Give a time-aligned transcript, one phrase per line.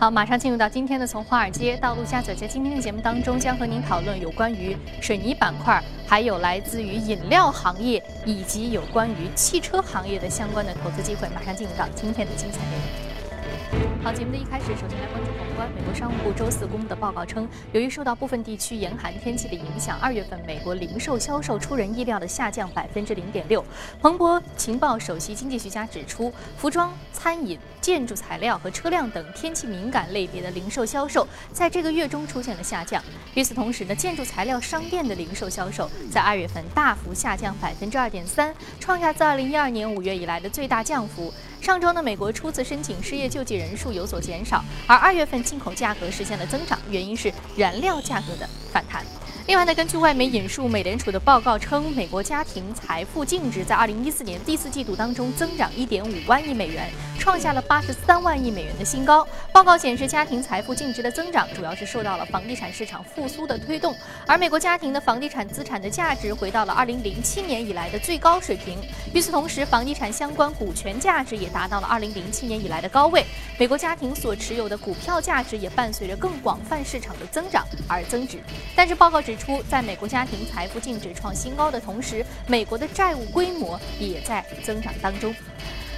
[0.00, 11.28] 好，马上进入到今天的从华尔街到陆家嘴，在今天的节目当中，将和您讨论有关于水泥板块，还有来自于饮料行业以及有关于汽车行业的相关的投资机会。
[11.34, 12.99] 马上进入到今天的精彩内容。
[14.02, 15.70] 好，节目的一开始，首先来关注宏观。
[15.72, 23.62] 美国商务部周四公布的报告称，由于受到部分地区严寒天气的影响，二月份美国零售销售出人意料的下降百分之零点六。
[24.00, 33.04] 彭博情报首席经济学家指出，服装、餐饮、建筑材料和车辆等天气敏感类别的零售销售在这个月中出现了下降。
[33.34, 41.30] 与此同时呢，建筑材料商店的零售销售在二月份大幅下降百分之二点三，创下自二零一二年五月以来的最大降幅。
[41.60, 49.04] 上周呢，美国初次申请失业救济人数有所减少，而二月份进口价格实现了增长，原因是燃料价格的反弹。
[49.50, 59.26] 另外呢，根据外媒引述美联储的报告称，美国家庭财富净值在二零一四年第四季度当中增长一点五万亿美元，创下了八十三万亿美元的新高。
[59.52, 63.92] 报告显示，家庭财富净值的增长主要是受到了房地产市场复苏的推动，
[64.24, 68.78] 而美国家庭的房地产资产的价值回到了二零零七年以来的最高水平。
[69.12, 73.24] 与此同时，房地产相关股权价值也达到了二零零七年以来的高位。
[73.58, 78.38] 美国家庭所持有的股票价值也伴随着更广泛市场的增长而增值。
[78.76, 85.34] 但是，报告指出，在美国家庭财富净值创新高的同时，美国的债务规模也在增长当中。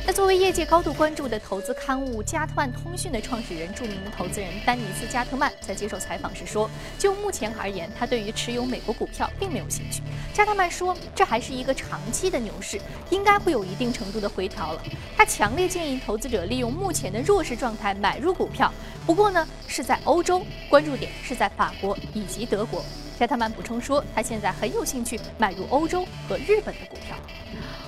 [0.05, 10.03] 那作为业界高度关注的投资刊物《加特曼通讯》的创始人、著名的投资人丹尼斯·加特曼在接受采访时说：“就目前而言，他对于持有美国股票并没有兴趣。”
[10.35, 12.81] 加特曼说：“这还是一个长期的牛市，
[13.11, 14.83] 应该会有一定程度的回调了。”
[15.17, 18.73] 他强烈建议投资者利用目前的弱势状态买入股票，
[19.07, 22.85] 不过呢是在欧洲，关注点是在法国以及德国。
[23.21, 27.17] 加特曼补充说，他现在很有兴趣买入欧洲和日本的股票。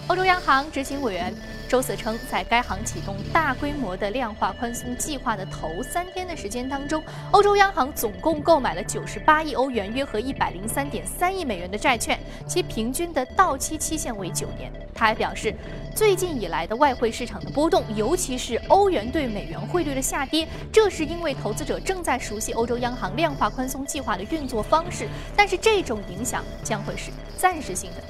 [0.06, 1.34] 欧洲央行执行委员
[1.66, 14.70] 周四称，在该行启动大规模的量化宽松计划的头三天的时间当中，欧洲央行总共购买了九十八亿欧元，约合一百零三点三亿美元的债券，其平均的到期期限为九年。
[14.94, 15.54] 他还表示，
[15.94, 28.04] 最近以来的外汇市场的波动，尤其是欧元对美元汇率的下跌，这是因为投资者正在熟悉欧洲央行量化宽松计划的运作方式，但是这种影响将会是暂时性的。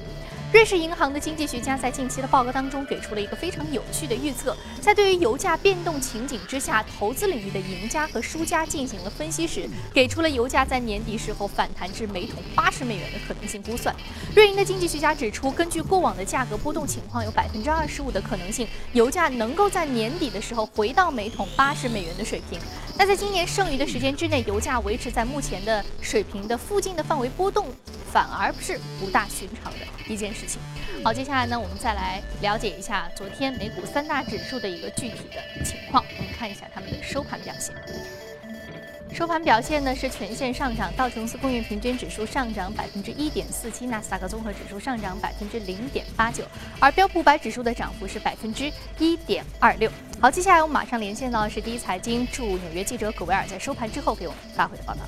[0.55, 13.93] 瑞士银行的经济学家在近期的报告当中给出了一个非常有趣的预测，在对于油价变动情景之下，投资领域的赢家和输家进行了分析时，给出了油价在年底时候反弹至每桶八十美元的可能性估算。
[14.33, 22.57] 瑞银的经济学家指出，根据过往的价格波动情况，有百分之二十五的可能性，油价能够在年底的时候回到每桶八十美元的水平。
[22.97, 27.67] 那在今年剩余的时间之内，油价维持在目前的水平的附近的范围波动。
[28.15, 30.61] 反而是不大寻常的一件事情。
[31.03, 36.01] 好，接下来呢，我们再来了解一下昨天美股三大指数的一个具体的情况。
[36.17, 37.75] 我们看一下他们的收盘表现。
[39.13, 46.45] 收盘表现呢是全线上涨，道琼斯工业平均指数上涨百分之一点四七，纳斯达克综合指数上涨百分之零点八九，
[46.79, 49.91] 而标普五百指数的涨幅是百分之一点二六。
[50.21, 55.01] 好，接下来我们马上连线到的是第一财经驻纽约记者葛维尔在收盘之后给我们发回的报道。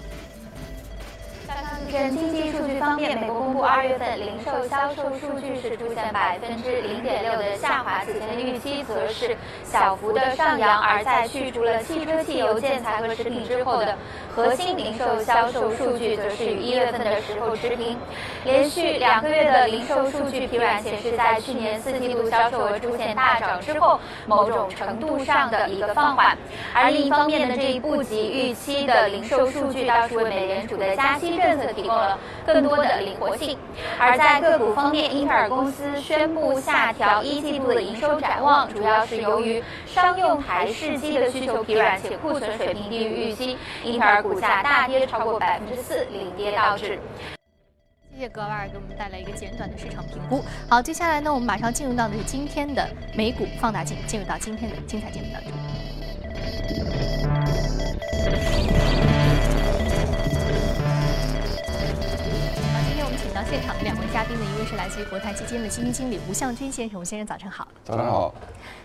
[1.86, 9.38] 在经济数据方面，美国公布二月份零售销售数据是出现百分之零点六的下滑，此前的预期则是
[9.80, 10.80] 小幅的上扬。
[10.80, 13.96] 而在去除了汽车、汽油、建材和食品之后的
[14.36, 17.96] 核心零售销售数据，则是与一月份的时候持平。
[18.44, 26.36] 连续两个月的零售数据疲软，显示在去年四季度销售额出现大涨之后，某种程度上的一个放缓。
[26.74, 31.68] 而另一方面呢，这一不及预期的零售数据，倒是为美联储的加息政策。
[31.78, 33.56] 提供了更多的灵活性。
[34.00, 43.58] 而在个股方面，英特尔公司宣布下调一季度的营收展望，主要是由于商用台式机的需求疲软，且库存水平低于预期。
[43.84, 47.00] 英特尔股价大跌超过百分之四，领跌道指。
[48.14, 50.44] 谢谢格瓦尔给我们带来一个简短的市场评估。
[50.68, 55.52] 好，接下来呢，我们马上进入到的是今天的美股放大镜，进入到今天的精彩节目当中。
[63.50, 67.66] 现场的两位嘉宾呢，一位是来自于国泰基金的基金经理吴向军先生，吴先生早晨好。
[67.86, 68.36] 早上好。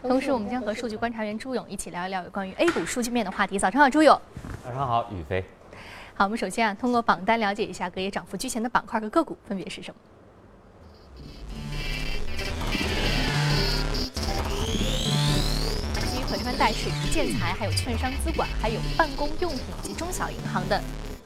[0.02, 3.58] 同时，我们将和数据观察员朱勇一起聊一聊有关于 A 股数据面的话题。
[3.58, 4.16] 早上好，朱勇。
[4.64, 5.44] 早上好，宇飞。
[6.14, 10.00] 好，我们首先啊，通过榜单了解一下隔夜涨幅居前的板块和个股分别是什么。
[16.06, 20.80] 基于可穿戴、水泥建材、还有券商资管、还有办公用品以及中小银行的。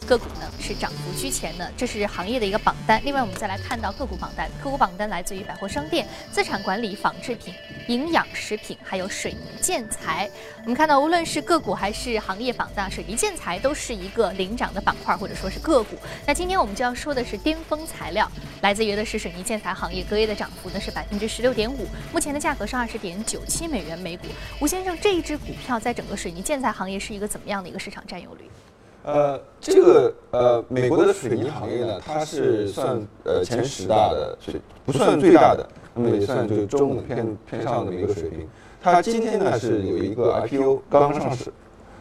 [0.06, 3.00] 个股呢是涨幅居前的，这是行业的一个榜单。
[3.05, 7.53] 另外，我们再来看到个股榜单，个股榜单来自于百货商店、资产管理、纺织品、
[7.88, 10.31] 营养食品，还有水泥建材。
[10.62, 15.97] 我们看到，无论是个股还是行业榜单，水泥建材都是一个领涨的板块或者说是个股。
[16.25, 18.31] 那今天我们就要说的是巅峰材料，
[18.62, 24.26] 来自于的是水泥建材行业，隔夜的涨幅呢是百分之十六点五，目前的价格是二十点九七美元每股。
[24.61, 28.49] 吴先生，这一支股票在整个水泥建材行业是一个怎么样的一个市场占有率？
[29.06, 35.64] 呃，这个呃，美国的水泥行业呢，它是算呃前十大的，水不算最大的，
[35.94, 38.49] 那么也算就是中等偏偏上的一个水平。
[38.82, 41.53] 它今天呢是有一个 IPO 刚刚上市，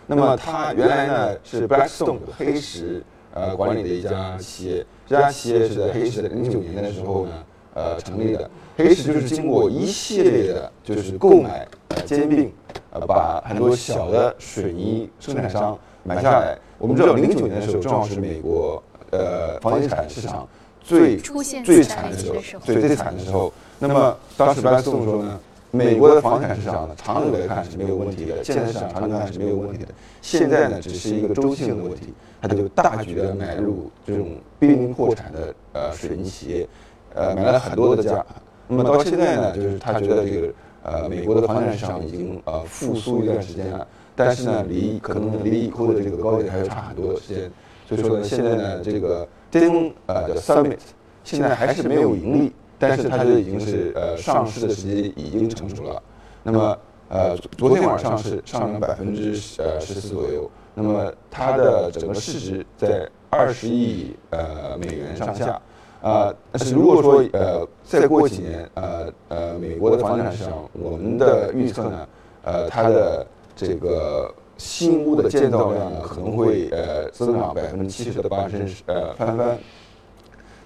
[0.07, 3.03] 那么它原来呢是 Blackstone 黑石
[3.35, 7.31] 呃管理的一家企业，这家企业是在黑石的零九年的时候呢
[7.75, 8.49] 呃成立的。
[8.77, 12.51] 黑石就是经过一系列的，就是购买呃兼并，
[12.89, 16.57] 呃把很多小的水泥生产商买下来。
[16.77, 18.81] 我们知道，零九年的时候正好是美国
[19.11, 20.47] 呃房地产市场
[20.81, 23.51] 最最惨的时候，最最惨的时候。
[23.79, 25.39] 那么当时 Blackstone 说呢，
[25.71, 29.87] 美国的房地产市场呢，长久来看是没有问题的，建设市场长久来看是没有问题的。
[30.21, 34.27] 现在呢，只是一个周期性的问题，他就大举的买入这种
[34.59, 36.67] 濒临破产的呃水泥企业，
[37.15, 38.23] 呃买了很多的家。
[38.67, 40.53] 那么到现在呢，就是他觉得这个
[40.83, 43.87] 呃美国的房地产市场已经呃复苏一段时间了。
[44.15, 47.51] 但是呢，离可能离以后的这个高点还要差很多的时间，
[47.87, 50.79] 所以说呢，现在呢，这个巅峰呃叫 Summit，
[51.23, 56.01] 现在还是没有盈利，但是它就已经是呃上市的时机已经成熟了。
[56.43, 56.77] 那么
[57.09, 59.31] 呃昨天晚上是上涨百分之
[59.61, 65.61] 呃十四左右，那么它的整个市值在二十亿呃美元上下。
[66.01, 72.07] 啊，但是如果说呃再过几年呃呃美国的房地产市场，我们的预测呢，
[72.43, 73.25] 呃它的
[73.55, 79.57] 这个新屋的建造量呢，可能会呃增长百分之七十到八十呃翻番，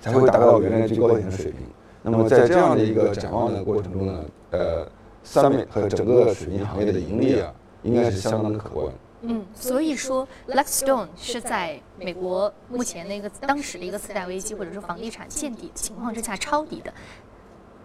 [0.02, 1.62] 才会达到原来最高点的水平。
[2.02, 4.88] 那么在这样的一个展望的过程中呢，呃，
[5.24, 7.54] 三美和整个水泥行业的盈利啊，
[7.84, 8.88] 应该是相当可观。
[9.22, 16.94] 嗯，所以说，Blackstone 是在美国目前那个当时的一个次贷危机或者说房地产见底的情况之下抄底的。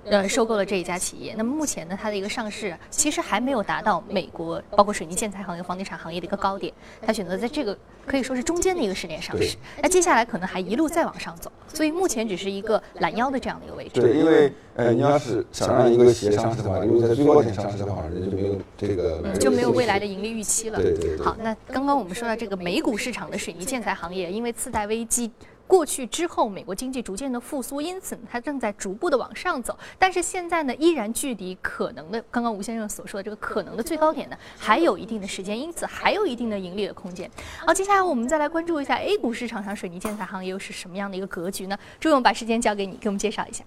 [0.05, 1.35] 呃，收购了这一家企业。
[1.37, 6.73] 那么目前呢，它的一个上市其实还没有达到美国包括水泥建材行业、房地产行业的一个高点。
[7.01, 9.57] 它选择在这个可以说是中间的一个时点上市。
[9.83, 11.51] 那接下来可能还一路再往上走。
[11.73, 14.01] 所以目前只是一个拦腰的这样的一个位置。
[14.01, 20.81] 对，因为呃，你要是想让一个企业上市的话，如果在最高点上市的话，人就没有这个就没有未来的盈利预期了。
[20.81, 21.19] 对对。
[21.19, 25.31] 好，那刚刚我们说到这个美股市场的水泥建材行业，因为次贷危机。
[25.67, 29.77] 过去之后，美国经济逐渐的复苏，因此它正在逐步的往上走。
[29.99, 37.31] 但是现在呢，依然距离可能的刚刚吴先生所说的这个可能的最高点呢，还有一定的时间，因此还有一定的盈利的空间。
[37.67, 41.77] 好，接下来我们再来关注一下 A 股市场上水泥建材行业又是什么样的一个格局呢？
[41.99, 43.65] 朱勇把时间交给你，给我们介绍一下。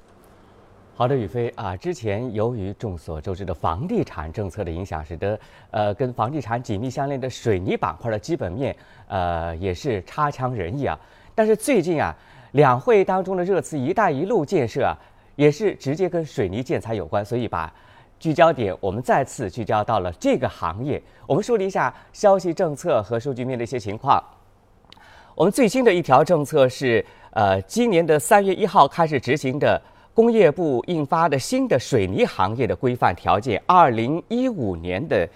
[0.95, 5.39] 好的，宇飞啊，之前由于众所周知的房地产政策的影响，使得
[5.71, 8.75] 呃跟房地产紧密相连的水泥板块的基本面
[9.07, 10.99] 呃也是差强人意啊。
[11.37, 12.11] 但是最近啊，
[12.53, 14.97] 两会当中的热词“一带一路”建设啊，
[15.35, 17.71] 也是直接跟水泥建材有关，所以把
[18.17, 20.99] 聚焦点我们再次聚焦到了这个行业。
[21.27, 24.19] 我们梳理一下消息、政策和数据面的一些情况。
[25.35, 29.79] 我们最新的一条政策是，呃，今年的三月一号开始执行的
[30.15, 35.29] 工业部印发的新的水泥行业的规范条件，二零一五年的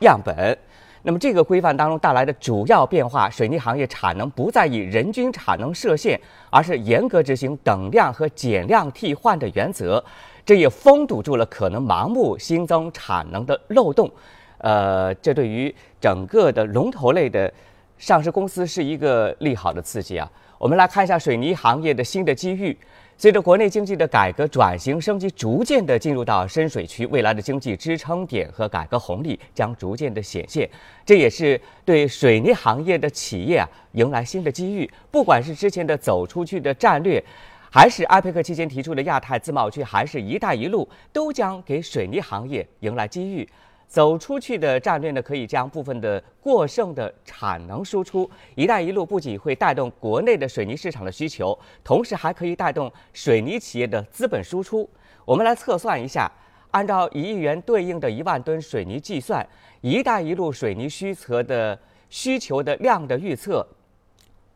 [0.00, 0.58] 样本。
[1.08, 10.04] 那么这个规范当中带来的主要变化，水泥行业产能不再以人均产能设限，而是严格执行等量和减量替换的原则，
[10.44, 14.10] 这也封堵住了可能盲目新增产能的漏洞。
[14.58, 17.50] 呃，这对于整个的龙头类的
[17.96, 20.30] 上市公司是一个利好的刺激啊。
[20.58, 22.76] 我们来看一下水泥行业的新的机遇。
[23.20, 30.70] 随着国内经济的改革转型升级，逐渐的进入到深水区，未来的经济支撑点和改革红利将逐渐的显现，
[31.04, 34.88] 这也是对水泥行业的企业啊迎来新的机遇。
[35.10, 37.20] 不管是之前的走出去的战略，
[37.68, 43.48] 还是埃佩克期间提出的亚太自贸区，还是一带一路，都将给水泥行业迎来机遇。
[43.88, 48.30] 走出去的战略呢，可以将部分的过剩的产能输出。
[48.54, 54.88] 一带一路不仅会带动国内的水泥市场的需求，同时还可以带动水泥企业的资本输出。
[55.24, 56.30] 我们来测算一下，
[56.70, 59.44] 按照一亿元对应的一万吨水泥计算，
[59.80, 61.78] 一带一路水泥需求的
[62.10, 63.66] 需求的量的预测。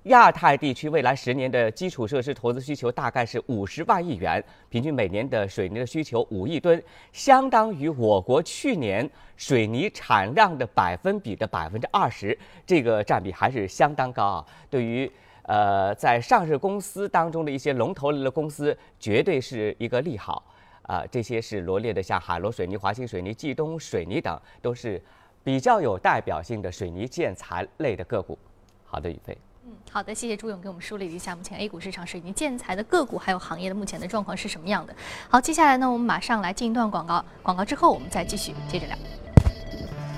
[0.04, 6.82] 亚太地区未来十年的基础设施投资需求大概是五十万亿元，平均每年的水泥的需求五亿吨，
[7.12, 14.46] 相当于我国去年水泥产量的百分比的百分之二十，这个占比还是相当高啊。
[14.68, 15.08] 对于
[15.42, 20.44] 呃，在上市公司当中的一些龙头类的公司，绝对是一个利好。
[20.82, 25.00] 啊，这些是罗列的，像海螺水泥、华兴水泥、冀东水泥等，都是
[25.44, 28.36] 比较有代表性的水泥建材类的个股。
[28.84, 29.38] 好的，宇飞。
[29.64, 34.92] 嗯，好的，谢谢朱勇给我们梳理一下目前 A 股市场水泥建材的个股还有行业的目前的状况是什么样的。
[35.28, 38.96] 好，接下来呢，我们马上来进一段广告，广告之后我们再继续接着聊。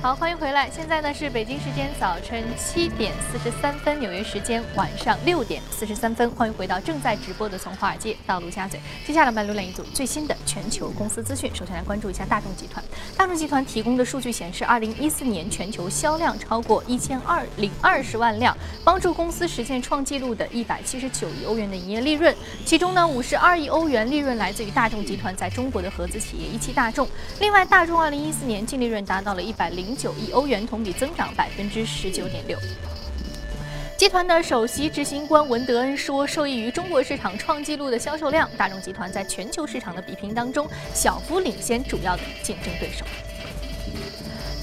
[0.05, 0.69] 好，欢迎回来。
[0.71, 6.29] 现在呢是北京时间早晨七点四十三分，纽约时间晚上六点四十三分。
[6.33, 8.79] 欢迎回到正在直播的从华尔街到陆家嘴。
[9.07, 11.51] 接下来我们来浏览一组最新的全球公司资讯。
[11.55, 12.85] 首先来关注一下大众集团。
[13.17, 22.37] 大众集团提供的数据显示，二零一四年全球销量超过一千二零二十万辆，帮助公司实现创纪录的一百七十九亿欧元的营业利润。
[22.67, 27.09] 其中呢，五十二亿欧元利润来自于大众集团在中国的合资企业一汽大众。
[27.41, 29.94] 另外，大众二零一四年净利润达到了一百零。
[29.97, 32.59] 九亿欧元，同比增长百分之十九点六。
[33.97, 43.05] 集团的首席执行官文德恩说：“受益于中国市场创纪录的销售量，大众集团在全球市场的比拼当中小幅领先主要的竞争对手。”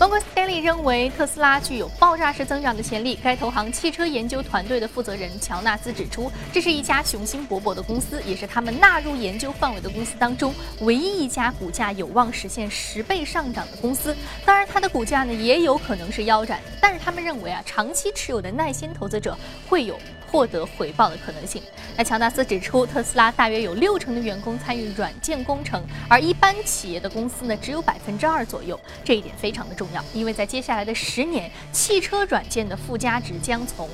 [0.02, 3.20] 摩根斯丹利认为特斯拉具有爆炸式增长的潜力。
[3.24, 14.18] 该投行汽车研究团队的负责人乔纳斯指出，这是一家雄心勃勃的公司，也是他们纳入研究范围的公司当中唯一一家股价有望实现十倍上涨的公司。
[14.44, 19.38] 当然，它的股价呢也有可能是腰斩，但是他们认为啊，长期持有的耐心投资者
[19.70, 19.96] 会有。
[20.32, 21.62] 获得回报的可能性。
[21.98, 28.80] 那乔纳斯指出，特斯拉大约有六成的员工参与软件工程，而一般企业的公司呢只有百分之二左右。
[29.04, 33.90] 这一点非常的重要，因为在接下来的十年，汽车软件的附加值将从。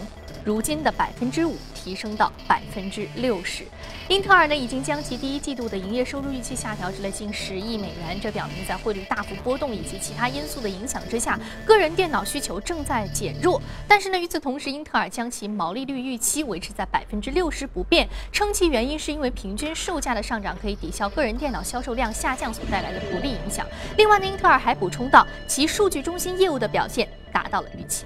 [0.48, 3.66] 如今的百分之五提升到百分之六十，
[4.08, 13.62] 英特尔呢已经将其第一季度的营业收入预期下调至了近十亿美元，这表明在汇率大幅波动以及其他因素的影响之下，个人电脑需求正在减弱。
[13.90, 23.68] 但是呢，与此同时，英特尔将其毛利率预期维持在百分之六十不变，称其原因是因为平均售价的上涨可以抵消个人电脑销售量下降所带来的不利影响。
[23.98, 28.06] 另外呢，英特尔还补充到，其数据中心业务的表现达到了预期。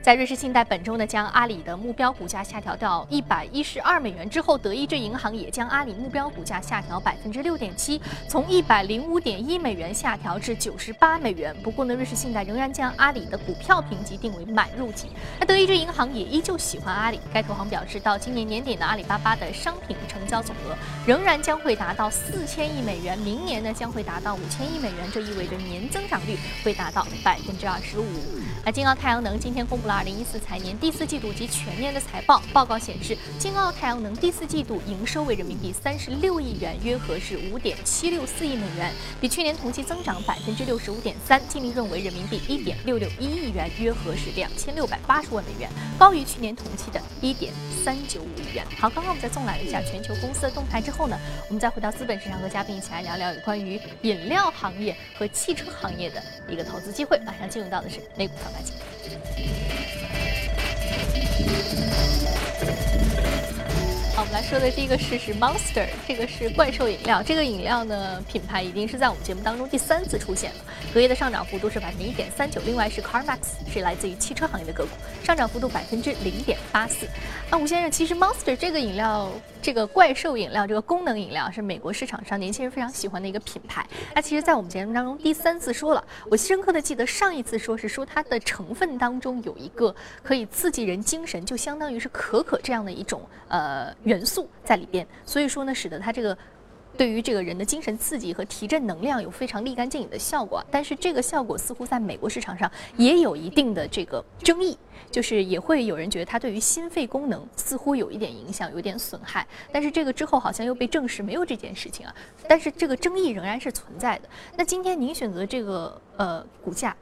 [0.00, 11.54] 在瑞士信贷本周呢，将阿里的目标股价下调到一百一十二美元之后，德意志银行也将阿里目标股价下调百分之六点七，从一百零五点一美元下调至九十八美元。
[11.62, 15.08] 不过呢，瑞士信贷仍然将阿里的股票评级定为买入级。
[15.38, 17.20] 那德意志银行也依旧喜欢阿里。
[17.32, 20.76] 该投行表示，到今年年底呢，阿里巴巴的商品成交总额
[21.06, 28.04] 仍然将会达到四千亿美元，明年呢将会达到五千亿美元，这意味着年增长率会达到百分之二十五。
[28.68, 32.42] 那金奥太阳能今天公布了二零一四财年第四季度及全年的财报。
[32.52, 41.40] 报告显示，金奥太阳能第四季度营收为人民币三十六亿元，约合是五点七六四亿美元，比去年同期增长百分之六十五点三。
[41.48, 47.50] 净利润为人民币一点六六一亿元，约合是两千六百八十万美元，高于去年同期的一点
[47.82, 48.62] 三九五亿元。
[48.78, 57.18] 好，刚刚我们在纵览了一下全球公司的动态之后呢，我们再回到资本市场和嘉宾一起来聊聊有关于饮料行业和汽车行业的一个投资机会。
[57.24, 58.52] 马上进入到的是美股放
[64.14, 67.22] 好，我们来说的第一个是是 Monster，这个是怪兽饮料。
[67.22, 70.56] 这个饮料呢，品牌已经是在我们节目当中第三次出现了，
[70.92, 72.60] 隔夜的上涨幅度是百分之一点三九。
[72.66, 73.38] 另外是 CarMax，
[73.72, 74.90] 是来自于汽车行业的个股，
[75.22, 77.06] 上涨幅度百分之零点八四。
[77.50, 83.86] 啊，吴先生，其实 Monster 这个饮料，这个怪兽饮料，这个功能饮料是美国市场上年轻人非常喜欢的一个品牌。
[84.14, 93.88] 那其实，在我们节目当中第三次说了，我深刻的记得上一次说是说它的成分当中有一个可以刺激人精神，就相当于是可可这样的一种呃。
[94.04, 96.36] 元素在里边，所以说呢，使得它这个
[96.98, 100.62] 对于这个人的精神刺激和提振能量有非常立竿见影的效果。
[100.70, 104.76] 但是这个效果似乎在美国市场上也有一定的这个争议，
[105.10, 109.46] 就是也会有人觉得它对于心肺功能似乎有一点影响，有点损害。
[109.70, 112.12] 但是这个之后好像又被证实没有这件事情啊。
[112.48, 114.28] 但是这个争议仍然是存在的。
[114.56, 116.96] 那今天您选择这个呃股价？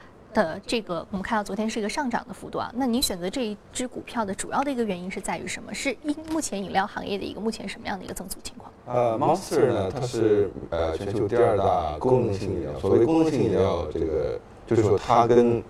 [0.45, 2.71] 的这个，我们看到昨天是一个上涨的幅度啊。
[2.75, 5.73] 那您选择这一只股票的主要的一个原因是在于什么？
[5.73, 8.71] 是因目前饮料行业的一个目前什么样的一个增速情况？
[8.87, 12.79] 呃，Monster 呢，它是呃全球第二大功能性饮料。
[12.79, 15.63] 所谓功能性饮料，这个就是说它跟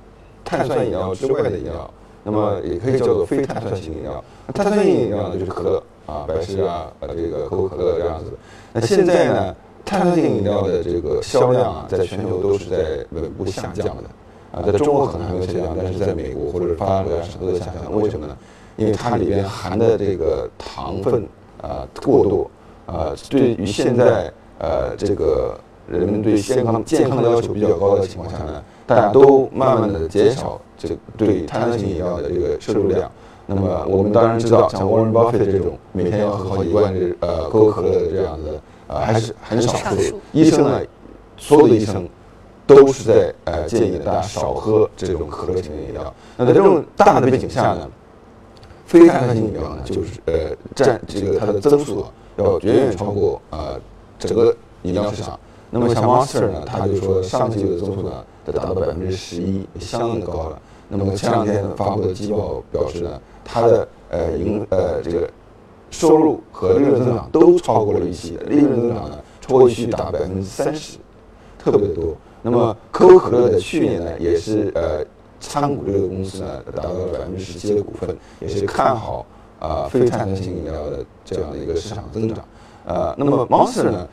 [0.44, 1.88] 碳酸饮料之外的饮料，
[2.24, 4.22] 那么也可以叫做非碳酸型饮料。
[4.52, 8.32] 碳酸型饮料呢，就是可乐啊、百事啊、这个可口可乐这样子。
[8.72, 14.02] 那现在呢，碳酸型饮料的这个销量啊，在全球都是在稳步下降的。
[14.56, 17.94] 啊，在中国可能还没有下降，但是在美国或者是发达国家是都在下降。
[17.94, 18.34] 为什么呢？
[18.76, 21.26] 因为它里边含的这个糖分
[21.62, 22.50] 啊过多，
[22.86, 25.58] 啊，对于现在呃这个
[25.88, 33.10] 人们对健康健康的要求比较高的情况下呢，大家都慢慢的减少这个对碳酸性饮料的这个摄入量，
[33.46, 40.20] 那么我们当然知道，像 Warren Buffett 这种每天要喝好几罐这呃可口可乐的这样的，呃还是很少数。
[40.32, 40.80] 医生呢，
[41.36, 42.06] 所有的医生
[42.66, 46.12] 都是在呃建议大家少喝这种可乐型的饮料。
[46.36, 47.88] 那在这种大的背景下呢，
[48.84, 52.04] 非碳酸饮料呢，就是呃占这个它的增速
[52.36, 53.80] 要远远超过呃
[54.18, 55.38] 整个饮料市场。
[55.70, 60.58] 那么像 Monster 呢，它就说上季度的增速呢，达到百分之十一，相当的高了。
[60.88, 65.28] 那么前两天发布的季报表示呢，它的呃营呃这个
[65.90, 70.98] 收入和利润增长都超过了预期，利润增长呢超过预期达百分之三十，
[71.58, 72.14] 特别多。
[72.48, 75.04] 那么可口可乐的去年呢也是呃
[75.40, 79.26] 参股这个公司呢达到了百分之十七的股份，也是看好
[79.58, 82.38] 啊非碳酸性饮料的这样的一个市场增长。
[82.86, 84.08] 呃，那么 Monster 呢，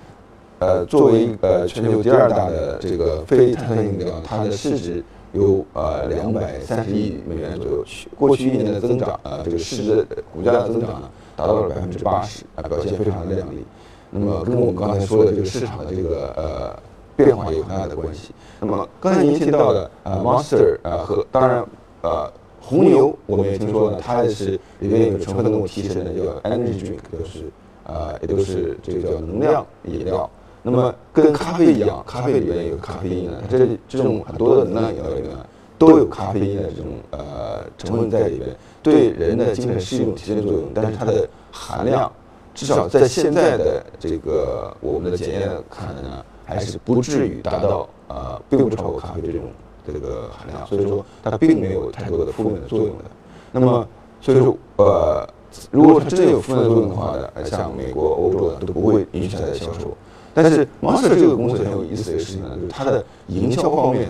[0.57, 5.03] 呃作为呃全球第二大的这个非碳酸饮料，它的市值。
[5.33, 13.65] 有呃两百三十亿美元左右，去过去一年的增长，呃这个市值股价的增长呢，达到了百分之八十，啊表现非常的亮丽。
[14.11, 16.79] 那么跟我们刚才说的这个市场的这个呃
[17.15, 18.33] 变化有很大的关系。
[18.59, 21.65] 那么刚才您提到的呃 Monster 呃和当然
[22.01, 27.51] 呃红牛我们也听说了，它也是里面有成分能够提神的，叫 Energy Drink，就是
[27.85, 30.29] 呃也都是这个叫能量饮料。
[30.65, 35.31] 那么跟咖啡一样，咖啡里面有咖啡因呢，它这这种很多的能量饮料里面
[35.77, 42.09] 都有咖啡因的这种呃成分在里面，对人的精神是一种提神作用，但是它的含量，
[42.55, 49.43] 至少在现在的这个我们的检验看来呢，还是不至于达到呃，并不超过咖啡这种
[49.85, 53.05] 的这个含量，所以说它并没有太多的负面的作用的。
[53.51, 53.87] 那么
[54.21, 55.27] 所以说呃，
[55.71, 59.95] 如果它真有负面作用的话呢，像美国、欧洲的都不会允许它的销售。
[60.33, 64.09] 但是 Monster 这个公司很有意思的事情呢，就是它的营销方面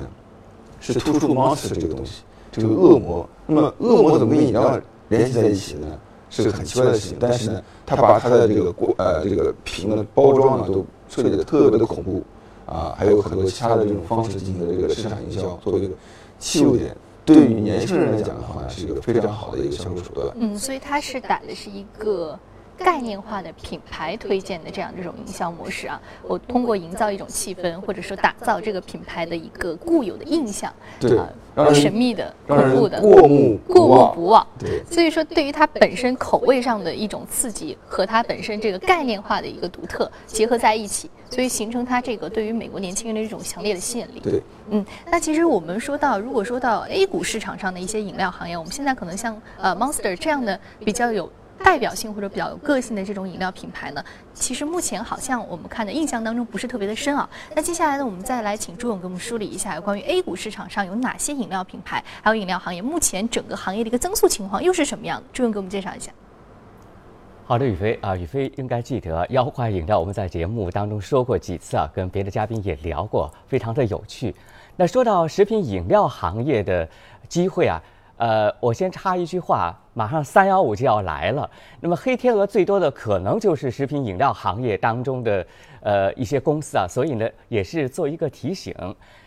[0.79, 3.27] 是突出 Monster 这个东西，这个恶魔。
[3.45, 5.87] 那么恶魔怎么跟饮料联系在一起呢？
[6.29, 7.17] 是个很奇怪的事情。
[7.19, 12.23] 但是呢，他把他的这个过呃这个瓶的包装啊都设计的特别的恐怖
[12.65, 15.93] 啊，还有很多其他的这种方式进行的这个市场营销，作为一个
[16.39, 20.27] 切入点，对于年轻人来讲的话，是一个非常好的一个销售手段。
[20.39, 22.37] 嗯，所以它是打的是一个。
[22.77, 31.17] 概念化的品牌推荐的这样这种营销模式啊，我通过营造一种气氛，或者说打造这个品牌的一个固有的印象，对，
[31.73, 34.45] 神秘的、恐怖的、过目过目不忘。
[34.57, 44.19] 对，所以说对于它本身口味上的一种刺激和它本身这个概念化的一个独特结合在一起，所以形成它这个对于美国年轻人的一种强烈的吸引力。
[44.19, 51.31] 对，嗯，那其实我们说到，如果说到 A 股市场上的一些饮料行业，我们现在可能像呃 Monster 这样的比较有。
[51.57, 57.29] 代表性或者比较有个性的这种饮料品牌呢，其实目前好像我们看的印象当中不是特别的深啊。
[57.55, 65.27] 那接下来呢，我们再来请朱勇给我们梳理一下关于 A 股市场上有哪些饮料品牌，还有饮料行业目前整个行业的一个增速情况又是什么样的？
[65.31, 66.11] 朱勇给我们介绍一下。
[67.45, 74.35] 好的，宇飞啊，宇飞应该记得妖怪饮料，我们在节目当中说过几次啊，跟别的嘉宾也聊过，非常的有趣。
[74.75, 76.87] 那说到食品饮料行业的
[77.29, 77.81] 机会啊。
[78.15, 81.49] 呃，我先插一句话，马上三幺五就要来了。
[81.79, 85.45] 那么黑天鹅最多的可能就是食品饮料行业当中的
[85.81, 88.73] 呃一些公司啊，所以呢也是做一个提醒。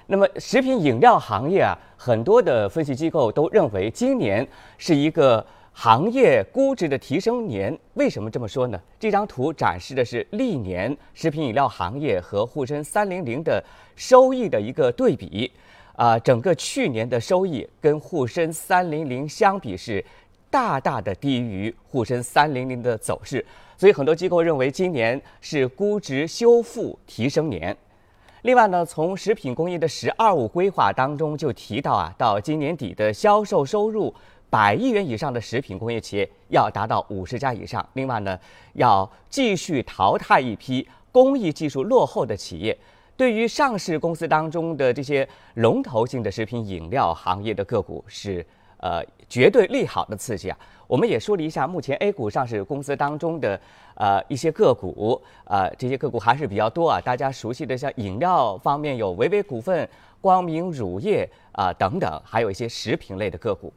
[0.07, 4.47] 那么食品饮料行业啊，很多的分析机构都认为今年
[4.79, 7.77] 是一个行业估值的提升年。
[7.95, 8.81] 为什么这么说呢？
[8.99, 13.63] 这张图展示的是历年食品饮料行业和沪深三零零的
[13.95, 15.51] 收益的一个对比。
[15.97, 20.05] 啊，整个去年的收益跟沪深三零零相比是
[20.51, 23.45] 大大的低于沪深三零零的走势，
[23.77, 27.77] 所以很多机构认为今年是估值修复提升年。
[28.43, 34.15] 另外呢，从食品工业的“十二五”规划当中就提到啊，到今年底的销售收入
[34.49, 37.85] 百亿元以上的食品工业企业要达到五十家以上。
[37.95, 38.39] 另外呢，
[38.75, 42.79] 要继续淘汰一批工艺技术落后的企业。
[43.17, 48.47] 对于上市公司当中的这些龙头性的食品饮料行业的个股是
[48.79, 50.59] 呃绝对利好的刺激啊！
[50.87, 53.61] 我们也梳理一下目前 A 股上市公司当中的
[53.95, 57.01] 呃一些个股呃，这些个股还是比较多啊。
[57.01, 59.89] 大家熟悉的像饮料方面有维维股份、
[60.21, 63.73] 光明乳业啊等等，还有一些食品类的个股。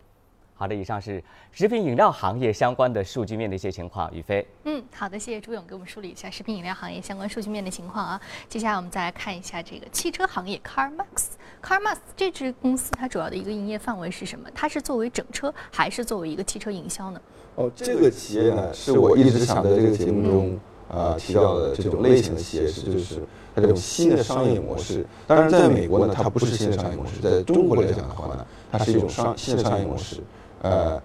[0.59, 4.13] 好的，以上是食品饮料行业相关的数据面的一些情况。
[4.13, 8.19] 宇飞，嗯，好的，谢谢朱勇给我们梳理一下食品饮料行业相关数据面的情况啊。
[8.49, 11.37] 接下来我们再来看一下这个汽车行业，CarMax。
[11.63, 14.49] CarMax 这支公司它主要的一个营业范围是什么？
[14.53, 17.21] 它是作为整车还是作为一个汽车营销呢？
[17.55, 25.05] 哦，这个企业呢，是我一直想在这个节目中啊提到的这种类型的企业是，就是它这种新的商业模式。
[25.25, 30.21] 当然，在美国呢，它不是新的商业模式；在中国来讲的话呢，它是一种商新的商业模式。
[30.61, 31.01] 呃，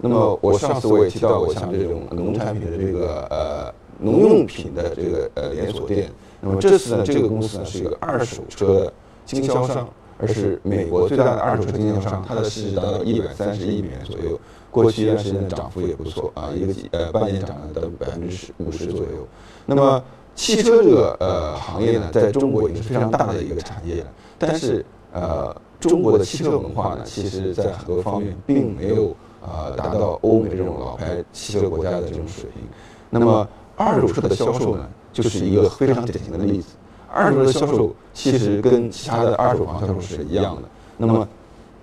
[0.00, 6.10] 那么我上次我也提到过，像这种农产品的这个呃农用品的这个呃连锁店。
[6.40, 8.92] 那么这次呢，这个公司呢是一个二手车
[9.24, 9.88] 经销商，
[10.18, 14.38] 而是美国最大的二手车经销商，它的市值达到一百三十亿美元左右。
[14.70, 19.28] 过去一段时间的涨幅也不错啊，一个呃半年涨了到百分之十五十左右。
[19.66, 20.02] 那么
[20.34, 24.06] 汽车这个呃行业呢，在中国已经是非常大的一个产业了，
[24.38, 25.54] 但是呃
[25.88, 32.62] 中国的汽车文化呢，其实在很多方面并没有呃达到欧美这种老牌汽车国家的这种水平。
[33.10, 34.88] 那么二手车的销售呢？
[35.12, 36.68] 就是一个非常典型的例子。
[37.12, 40.62] 二手车的销售其实跟其他的二手房销售是一样的。
[40.96, 41.28] 那么，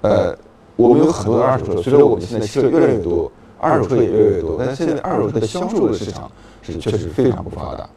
[0.01, 0.35] 呃，
[0.75, 4.55] 我们有很多的二手车，随着我们现在汽车越来越多，二手车也越来越多。
[4.57, 6.31] 但是现在二手车的销售的市场
[6.63, 7.87] 是确实非常不发达。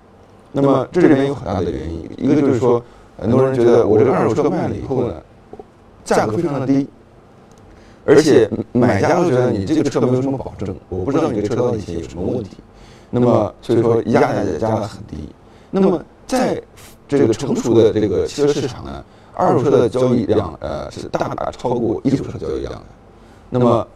[0.51, 2.83] 那么这里面有很大的原因，一个就是说，
[3.19, 5.15] 很多人觉得我这个二手车卖了以后呢，
[6.05, 6.89] 价格非常的低，
[8.05, 12.57] 而且买家会觉得你这个车没有什么保证，我不知道你这个车到底有什么问题。
[13.15, 15.29] 那么，所以说压价也压得很低。
[15.71, 16.61] 那么，在
[17.07, 22.85] 这个成熟的这个汽车市场呢，二手车的交易量呃是大大超过一手车交易量的。
[23.51, 23.87] 那么，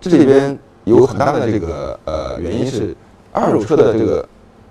[0.00, 2.96] 这里边有很大的这个呃原因是，
[3.32, 4.26] 二手车的这个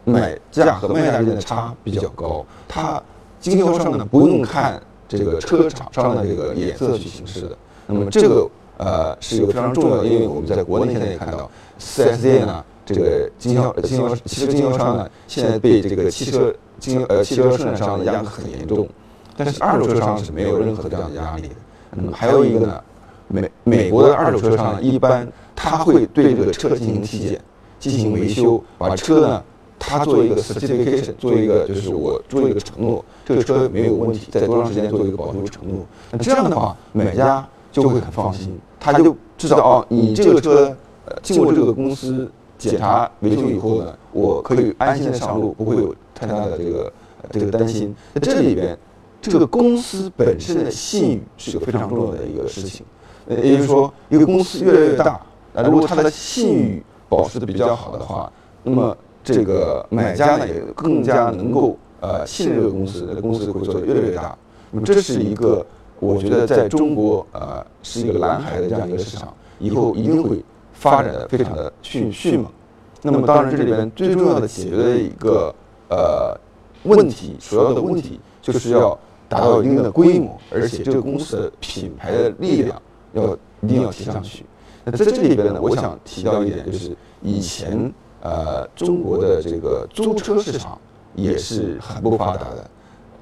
[0.06, 2.44] 买价和卖价之间的差比较高。
[2.68, 3.02] 它
[3.40, 7.58] 经销商呢不用看这个车厂商的这个脸色去行事的。
[7.86, 12.64] 那么这个呃是一个非常重要的，因为我们在国内现在也看到四 S 店呢。
[12.86, 18.88] 这个经销经销汽车经销商呢，现在被这个汽车经呃汽车生产商压得很严重，
[19.36, 21.56] 但是二手车商是没有任何这样的压力的。
[21.92, 22.84] 那么，还有一个呢，
[23.28, 27.42] 美美国的二手车商呢，一般他会对这个车进行体检、
[27.78, 29.44] 进行维修，把车呢，
[29.80, 35.86] 他做一个 certification，做一个就是我做一个承诺，这个车没有问题，在多长时间做一个保修承诺。
[36.12, 42.30] 那这样的话，买家就会很放心，他就知道哦，你这个车呃进过这个公司。
[42.60, 46.94] 检查维修以后呢，我可以安心的上路，不会有太大的这个
[47.30, 47.96] 这个担心。
[48.16, 48.76] 那这里边，
[49.22, 52.84] 这个公司本身的信誉是个非常重要的一个事情。
[53.28, 55.22] 呃，也就是说，一个公司越来越大，
[55.54, 58.32] 那如果它的信誉保持的比较好的话，
[58.64, 58.98] 那么
[59.34, 64.38] 这个买家呢也更加能够呃信任这个公司，那公司会做的越来越大。
[64.72, 65.66] 那么这是一个
[66.00, 70.44] 我觉得在中国呃是一个蓝海的这样一个市场，以后一定会。
[70.80, 72.52] 发展的非常的迅迅猛，
[73.02, 75.52] 那么当然这里边最重要的解决的一个
[75.90, 76.40] 呃
[76.84, 78.96] 问题，主要的问题就是要
[79.28, 82.80] 达到一定的规模，而且这个公司的品牌的力量
[83.14, 84.46] 要一定要提上去。
[84.86, 87.92] 那在这里边呢，我想提到一点，就是以前
[88.28, 90.78] 呃中国的这个租车市场
[91.16, 92.70] 也是很不发达的，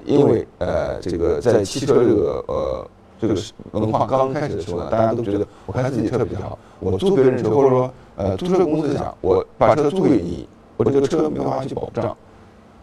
[0.04, 2.86] 因为呃这个在汽车这个呃。
[3.18, 3.34] 这个
[3.72, 12.14] 文化刚刚开始的时候呢，大家都觉得我开自己车比较好，我租别人车或者说呃租车公司想我把车租给你，我这个车没办法去保障。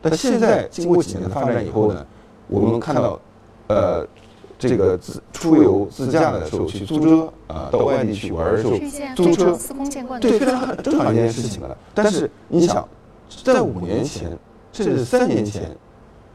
[0.02, 2.04] 但现在经过几年的发展以后呢，
[2.48, 3.20] 我们看到
[3.68, 4.04] 呃
[4.70, 8.74] 这个自出游自驾的时候去租车啊，到外地去玩的时候
[9.16, 9.58] 租车，
[10.20, 11.78] 对非常正常一件事情了。
[11.94, 12.88] 但是你想，
[13.44, 14.38] 在五年前
[14.72, 15.76] 甚至三年前，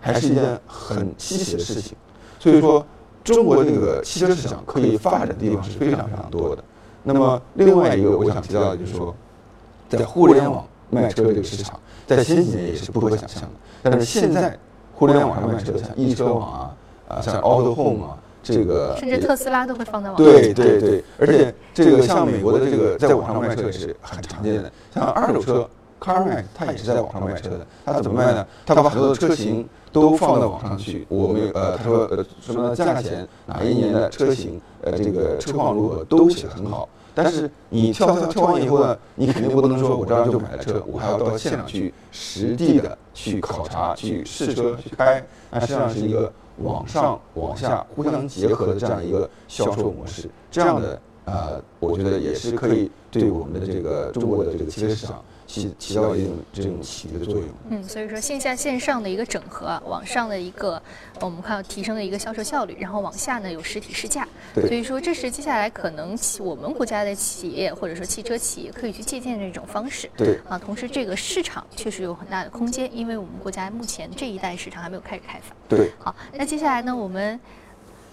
[0.00, 1.96] 还是一件很稀奇的事情。
[2.38, 2.84] 所以说。
[3.24, 6.64] 中国这个汽车市场可以发展的地方是非常非常多的。
[7.02, 9.14] 那么另外一个我想提到的就是说，
[9.86, 13.50] 在互联网卖车这个市场，在前几年也是不可想象的。
[13.82, 14.56] 但是现在
[14.94, 16.76] 互联网上卖车，像易车网啊，
[17.09, 20.27] 啊像 Auto Home 啊，这个甚至特斯拉都会放在网上。
[20.27, 24.71] 对对对，而且这个像美国的这个在网上卖车也是很常见的。
[24.94, 25.68] 像二手车
[26.01, 27.66] CarMax，它也是在网上卖车的。
[27.85, 28.47] 它怎么卖呢？
[28.64, 29.68] 它把很多的车型。
[29.90, 36.87] 都放到网上去，我们呃，他说呃什么价钱，哪一年的车型，呃，这个车况如何，都写得很好。
[37.14, 45.25] 但是你挑挑挑完以后呢，你肯定不能说我这样就买了车，我还要到现场去实地的去考察、去试车、去开。
[45.51, 46.31] 那实际上是一个
[46.62, 50.29] 往上往下互相结合的这样一个销售模式。
[50.51, 55.23] 这样的呃，我觉得也是可以对我们的这个中国的这个汽车市场。
[55.48, 57.44] 起起到一种这种起的作用。
[57.70, 60.80] 嗯，所以说线下线上的一个整合，往上的一个
[61.20, 64.28] 我们看到提升的一个销售效率，然后往下呢有实体试驾。
[64.54, 64.68] 对。
[64.68, 70.08] 所以说这是接下来可能我们国家的企业或者说汽车企业可以去借鉴的一种方式。
[70.16, 70.38] 对。
[70.48, 75.56] 啊，同时这个市场确实有很大的空间，因为我们国家目前这一代市场还没有开始开发。
[75.66, 75.90] 对。
[75.98, 77.40] 好，那接下来呢我们。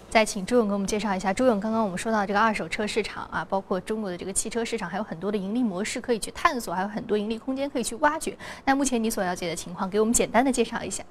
[0.08, 1.32] 再请朱勇给我们介绍一下。
[1.32, 8.34] 朱勇，刚刚我们说到这个二手车市场啊，包括中国的这个汽车市场，还有很多的盈利模式可以去探索，还有很多盈利空间可以去挖掘。
[8.64, 11.04] 那目前你所了解的情况，给我们简单的介绍一下。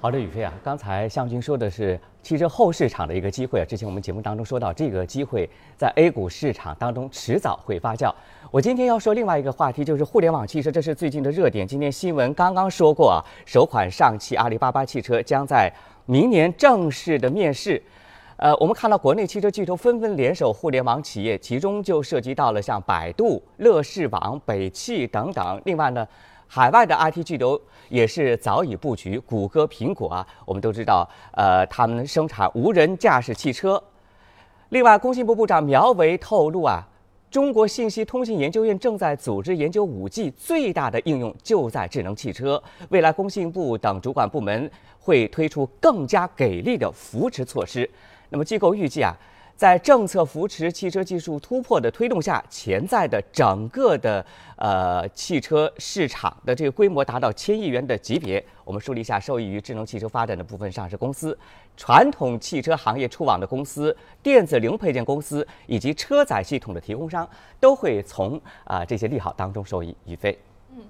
[0.00, 3.64] 好的，宇飞啊，刚才向军说的是汽车后市场的一个机会啊。
[3.64, 8.14] 之前我们节目当中说到，这个机会在 A 股市场当中迟早会发酵。
[8.50, 11.66] 我今天要说另外一个话题，就是互联网汽车，这是最近的热点。
[11.66, 15.72] 今天新闻刚刚说过啊，首款上汽阿里巴巴汽车将在
[16.10, 17.82] 明年正式的面世。
[18.38, 25.60] 呃，我们看到国内汽车巨头纷纷联手互联网企业，其中就涉及到了像百度、乐视网、北汽等等。
[25.64, 26.06] 另外呢。
[26.50, 33.78] 海外的 IT 巨头也是早已布局，谷歌、苹果啊，我们都知道，呃，他们生产无人驾驶汽车。
[34.70, 36.88] 另外，工信部部长苗圩透露啊，
[37.30, 42.62] 中国信息通信研究院正在组织研究 5G，最大的应用就在智能汽车。
[42.88, 47.88] 未来，工信部等主管部门会推出更加给力的扶持措施。
[48.30, 49.14] 那么，机构预计啊。
[49.58, 58.42] 在政策扶持、汽车技术突破的推动下，潜在的整个的呃汽车市场的这个规模达到千亿元的级别。
[58.64, 61.36] 我们梳理一下，受益于智能汽车发展的部分上市公司、
[61.76, 69.92] 传统汽车行业出网的公司、电子零配件公司以及车载系统的提供商，都会从啊这些利好当中受益。
[70.06, 70.38] 宇飞。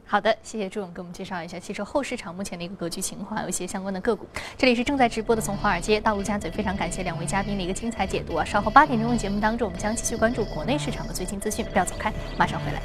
[0.07, 4.27] 好的，谢谢朱勇给我们介绍一下汽车后市场目前的一个格局情况，有一些相关的个股。
[4.57, 8.45] 这里是正在直播的从华尔街到陆家嘴，非常感谢两位嘉宾的一个精彩解读啊！
[8.45, 12.81] 稍后八点钟的节目当中，我们将继续关注国内市场的最新资讯，不要走开，马上回来。